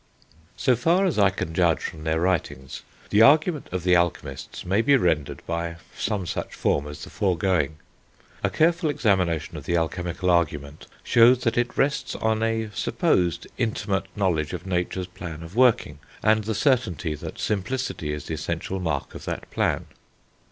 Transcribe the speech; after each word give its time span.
So 0.57 0.75
far 0.75 1.05
as 1.05 1.19
I 1.19 1.29
can 1.29 1.53
judge 1.53 1.79
from 1.81 2.05
their 2.05 2.19
writings, 2.19 2.81
the 3.11 3.21
argument 3.21 3.69
of 3.71 3.83
the 3.83 3.93
alchemists 3.95 4.65
may 4.65 4.81
be 4.81 4.97
rendered 4.97 5.43
by 5.45 5.75
some 5.95 6.25
such 6.25 6.55
form 6.55 6.87
as 6.87 7.03
the 7.03 7.11
foregoing. 7.11 7.75
A 8.43 8.49
careful 8.49 8.89
examination 8.89 9.57
of 9.57 9.65
the 9.65 9.77
alchemical 9.77 10.31
argument 10.31 10.87
shows 11.03 11.41
that 11.43 11.55
it 11.55 11.77
rests 11.77 12.15
on 12.15 12.41
a 12.41 12.71
(supposed) 12.73 13.45
intimate 13.59 14.07
knowledge 14.17 14.53
of 14.53 14.65
nature's 14.65 15.05
plan 15.05 15.43
of 15.43 15.55
working, 15.55 15.99
and 16.23 16.45
the 16.45 16.55
certainty 16.55 17.13
that 17.13 17.37
simplicity 17.37 18.11
is 18.11 18.25
the 18.25 18.33
essential 18.33 18.79
mark 18.79 19.13
of 19.13 19.25
that 19.25 19.51
plan. 19.51 19.85